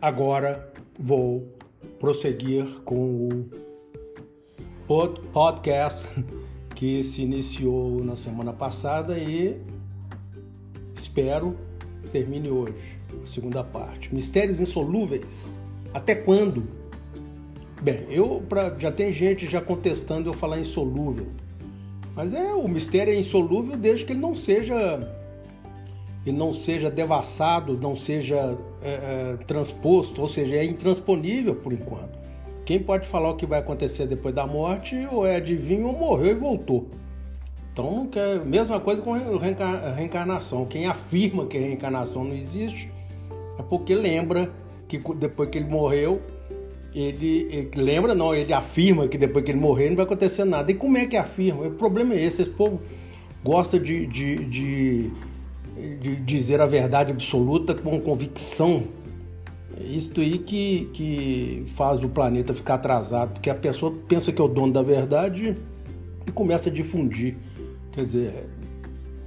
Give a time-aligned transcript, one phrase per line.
[0.00, 1.48] agora vou
[1.98, 6.08] prosseguir com o podcast
[6.74, 9.60] que se iniciou na semana passada e
[10.94, 11.56] espero
[12.08, 14.14] termine hoje, a segunda parte.
[14.14, 15.58] Mistérios insolúveis.
[15.92, 16.66] Até quando?
[17.82, 21.26] Bem, eu pra, já tem gente já contestando eu falar insolúvel.
[22.14, 24.74] Mas é o mistério é insolúvel desde que ele não seja
[26.26, 32.18] ele não seja devassado, não seja é, é, transposto, ou seja, é intransponível por enquanto.
[32.64, 36.32] Quem pode falar o que vai acontecer depois da morte ou é adivinho ou morreu
[36.32, 36.86] e voltou.
[37.72, 40.66] Então, é mesma coisa com reencarnação.
[40.66, 42.90] Quem afirma que a reencarnação não existe
[43.58, 44.50] é porque lembra
[44.86, 46.20] que depois que ele morreu,
[46.94, 50.70] ele, ele, lembra, não, ele afirma que depois que ele morrer não vai acontecer nada.
[50.70, 51.66] E como é que afirma?
[51.68, 52.80] O problema é esse, esse povo
[53.44, 55.12] gosta de, de, de
[56.00, 58.84] de dizer a verdade absoluta com convicção.
[59.80, 64.44] Isto aí que, que faz o planeta ficar atrasado, porque a pessoa pensa que é
[64.44, 65.56] o dono da verdade
[66.26, 67.36] e começa a difundir.
[67.92, 68.48] Quer dizer,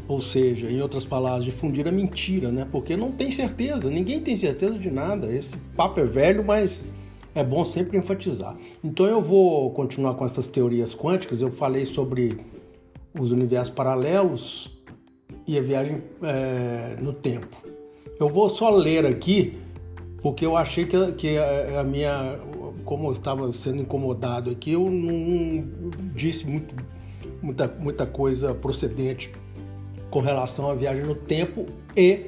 [0.08, 2.67] ou seja, em outras palavras, difundir a mentira, né?
[2.70, 5.31] Porque não tem certeza, ninguém tem certeza de nada.
[5.31, 6.83] Esse papo é velho, mas
[7.33, 8.58] é bom sempre enfatizar.
[8.83, 11.42] Então eu vou continuar com essas teorias quânticas.
[11.42, 12.38] Eu falei sobre
[13.17, 14.70] os universos paralelos,
[15.52, 17.58] e a viagem é, no tempo.
[18.18, 19.58] Eu vou só ler aqui,
[20.22, 22.40] porque eu achei que, que a, a, minha.
[22.86, 26.74] Como eu estava sendo incomodado aqui, eu não disse muito,
[27.42, 29.32] muita, muita coisa procedente
[30.10, 31.66] com relação à viagem no tempo
[31.98, 32.28] e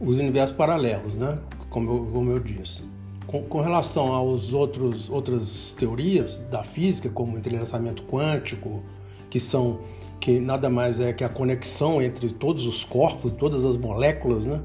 [0.00, 1.38] os universos paralelos, né?
[1.70, 2.82] Como eu, como eu disse.
[3.26, 8.82] Com, com, relação aos outros outras teorias da física, como entrelaçamento quântico,
[9.30, 9.80] que são
[10.20, 14.60] que nada mais é que a conexão entre todos os corpos, todas as moléculas, né?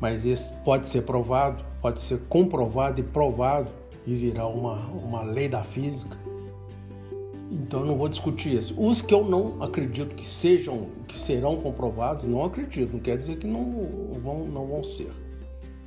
[0.00, 3.68] Mas isso pode ser provado, pode ser comprovado e provado
[4.06, 6.18] e virar uma, uma lei da física.
[7.52, 8.74] Então eu não vou discutir isso.
[8.78, 12.94] Os que eu não acredito que sejam, que serão comprovados, não acredito.
[12.94, 15.12] Não quer dizer que não vão, não vão ser.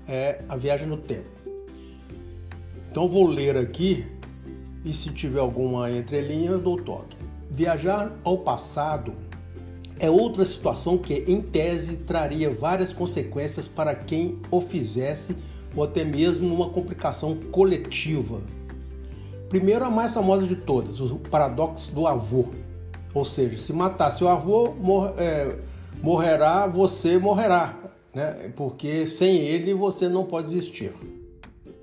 [0.07, 1.25] É a viagem no tempo.
[2.91, 4.05] Então eu vou ler aqui
[4.85, 7.17] e se tiver alguma entrelinha eu dou toque.
[7.55, 9.13] Viajar ao passado
[9.97, 15.33] é outra situação que, em tese, traria várias consequências para quem o fizesse
[15.73, 18.41] ou até mesmo uma complicação coletiva.
[19.47, 22.47] Primeiro, a mais famosa de todas, o paradoxo do avô.
[23.13, 25.55] Ou seja, se matar seu avô, mor é,
[26.03, 27.73] morrerá, você morrerá,
[28.13, 28.51] né?
[28.57, 30.91] porque sem ele você não pode existir.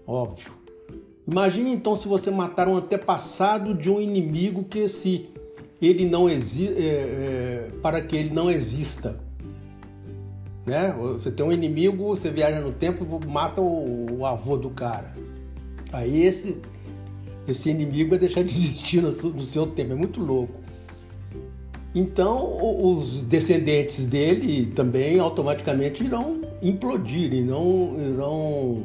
[0.06, 0.52] Óbvio.
[1.26, 5.32] Imagine então se você matar um antepassado de um inimigo que se
[5.82, 9.18] ele não é, é, para que ele não exista.
[10.64, 10.94] Né?
[10.96, 15.12] Você tem um inimigo, você viaja no tempo e mata o, o, avô do cara.
[15.92, 16.56] Aí esse,
[17.48, 19.92] esse inimigo vai deixar de existir no, no seu tempo.
[19.92, 20.54] É muito louco.
[21.94, 22.58] Então
[22.96, 28.84] os descendentes dele também automaticamente irão implodir, irão, irão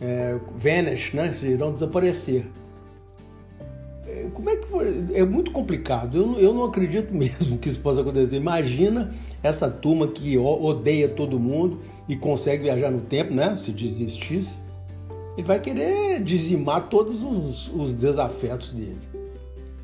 [0.00, 1.34] é, vanish, né?
[1.42, 2.44] irão desaparecer
[4.34, 5.06] como é que foi?
[5.14, 6.16] É muito complicado.
[6.16, 8.36] Eu, eu não acredito mesmo que isso possa acontecer.
[8.36, 9.12] Imagina
[9.42, 13.56] essa turma que odeia todo mundo e consegue viajar no tempo, né?
[13.56, 14.58] Se desistisse,
[15.36, 18.98] ele vai querer dizimar todos os, os desafetos dele.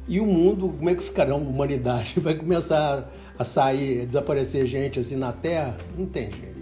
[0.09, 2.15] E o mundo, como é que ficará a humanidade?
[2.21, 5.77] Vai começar a sair, a desaparecer gente assim na Terra?
[5.99, 6.57] Não tem jeito.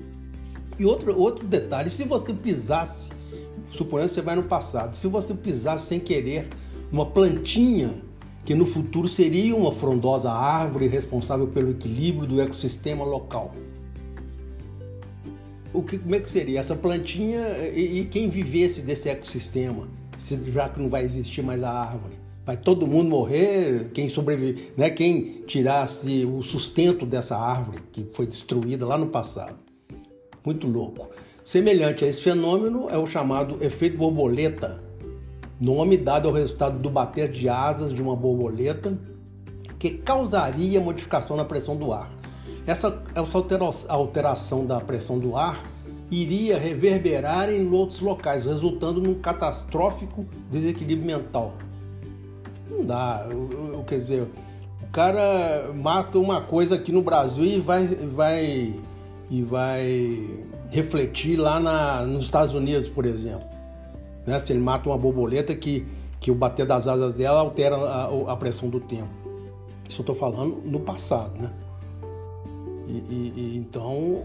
[0.79, 3.11] E outro, outro detalhe, se você pisasse,
[3.71, 6.49] suponhando que você vai no passado, se você pisasse sem querer
[6.95, 7.93] uma plantinha
[8.45, 13.53] que no futuro seria uma frondosa árvore responsável pelo equilíbrio do ecossistema local.
[15.73, 19.89] O que, como é que seria essa plantinha e, e quem vivesse desse ecossistema,
[20.53, 22.15] já que não vai existir mais a árvore?
[22.47, 24.89] Vai todo mundo morrer, quem sobreviver, né?
[24.89, 29.59] quem tirasse o sustento dessa árvore que foi destruída lá no passado.
[30.47, 31.09] Muito louco.
[31.45, 34.84] Semelhante a esse fenômeno é o chamado efeito borboleta,
[35.61, 38.97] nome dado ao resultado do bater de asas de uma borboleta
[39.79, 42.11] que causaria modificação na pressão do ar.
[42.67, 43.39] Essa, essa
[43.89, 45.63] alteração da pressão do ar
[46.11, 51.53] iria reverberar em outros locais, resultando num catastrófico desequilíbrio mental.
[52.71, 54.23] Não dá, eu, eu, quer dizer,
[54.83, 58.75] o cara mata uma coisa aqui no Brasil e vai, vai,
[59.31, 60.31] e vai
[60.71, 63.47] refletir lá na, nos Estados Unidos, por exemplo.
[64.27, 64.39] Né?
[64.41, 65.87] Se ele mata uma borboleta que,
[66.21, 69.11] que o bater das asas dela altera a, a pressão do tempo.
[69.89, 71.53] Isso eu estou falando no passado, né?
[72.89, 74.25] E, e, e, então,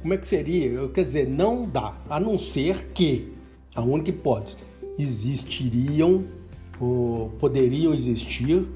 [0.00, 0.88] Como é que seria?
[0.88, 3.32] Quer dizer, não dá, a não ser que
[3.74, 4.56] a única hipótese
[4.98, 6.24] existiriam
[6.80, 8.66] ou poderiam existir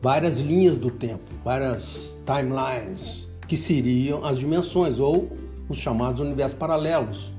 [0.00, 5.30] várias linhas do tempo, várias timelines que seriam as dimensões ou
[5.68, 7.32] os chamados universos paralelos.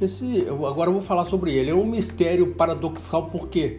[0.00, 1.70] Esse, agora eu vou falar sobre ele.
[1.70, 3.78] É um mistério paradoxal porque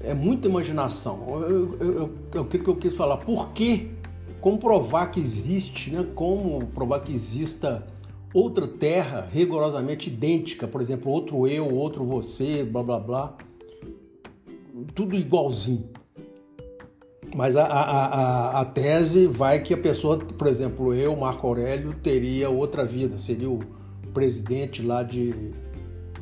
[0.00, 1.42] é muita imaginação.
[1.42, 3.16] Eu, eu, eu, o que eu quis falar?
[3.18, 3.90] Por que
[4.40, 6.06] comprovar que existe, né?
[6.14, 7.86] Como provar que exista
[8.32, 13.36] outra terra rigorosamente idêntica, por exemplo, outro eu, outro você, blá blá blá,
[14.94, 15.88] tudo igualzinho.
[17.34, 21.92] Mas a, a, a, a tese vai que a pessoa, por exemplo, eu, Marco Aurélio,
[21.94, 23.58] teria outra vida, seria o
[24.12, 25.52] presidente lá de,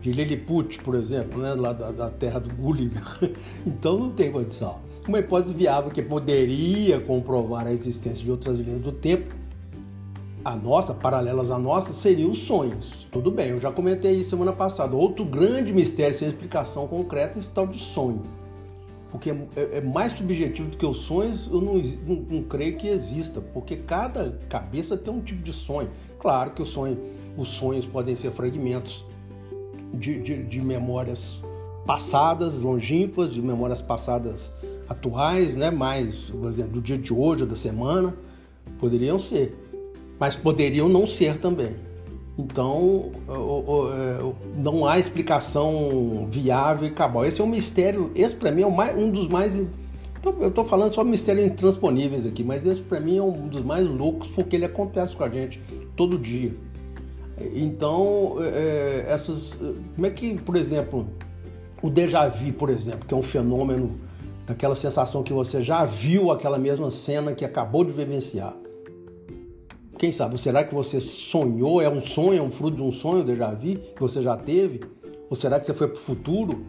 [0.01, 1.55] de Lilliput, por exemplo, né?
[1.55, 3.03] lá da, da terra do Gulliver.
[3.67, 4.79] então não tem condição.
[5.07, 9.35] Uma hipótese viável que poderia comprovar a existência de outras linhas do tempo,
[10.45, 13.07] a nossa, paralelas à nossa, seriam os sonhos.
[13.11, 14.95] Tudo bem, eu já comentei isso semana passada.
[14.95, 18.23] Outro grande mistério sem explicação concreta é esse tal de sonho.
[19.11, 22.89] Porque é, é, mais subjetivo do que os sonhos, eu não, não, não creio que
[22.89, 25.89] exista, porque cada cabeça tem um tipo de sonho.
[26.19, 26.99] Claro que sonho,
[27.37, 29.05] os sonhos podem ser fragmentos
[29.95, 31.39] de, de, de memórias
[31.87, 34.53] passadas, longínquas, de memórias passadas
[34.89, 35.71] atuais, né?
[35.71, 38.15] mais, por exemplo, do dia de hoje ou da semana,
[38.79, 39.57] poderiam ser,
[40.19, 41.75] mas poderiam não ser também.
[42.39, 47.25] Então, é, não há explicação viável e cabal.
[47.25, 49.55] Esse é um mistério, esse para mim é um dos mais.
[50.19, 53.65] Então, eu estou falando só mistérios intransponíveis aqui, mas esse para mim é um dos
[53.65, 55.63] mais loucos porque ele acontece com a gente
[55.97, 56.55] todo dia.
[57.55, 59.59] Então, é, é, essas.
[59.95, 61.07] Como é que, por exemplo,
[61.81, 63.99] o déjà vu, por exemplo, que é um fenômeno
[64.47, 68.55] daquela sensação que você já viu aquela mesma cena que acabou de vivenciar.
[69.99, 71.81] Quem sabe, será que você sonhou?
[71.81, 74.83] É um sonho, é um fruto de um sonho, déjà vu, que você já teve?
[75.31, 76.67] Ou será que você foi para o futuro?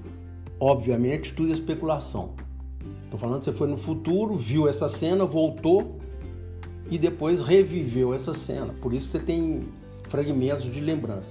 [0.59, 2.35] Obviamente, tudo é especulação.
[3.03, 5.97] Estou falando que você foi no futuro, viu essa cena, voltou
[6.89, 8.74] e depois reviveu essa cena.
[8.81, 9.68] Por isso você tem
[10.09, 11.29] fragmentos de lembrança.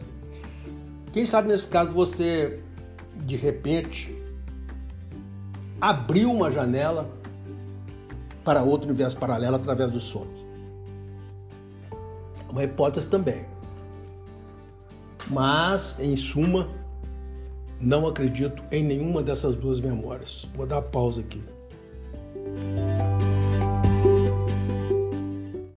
[1.13, 2.61] Quem sabe nesse caso você,
[3.25, 4.15] de repente,
[5.81, 7.11] abriu uma janela
[8.45, 10.46] para outro universo paralelo através dos sonhos.
[12.57, 13.45] Uma hipótese também.
[15.29, 16.71] Mas, em suma,
[17.79, 20.49] não acredito em nenhuma dessas duas memórias.
[20.55, 21.45] Vou dar pausa aqui.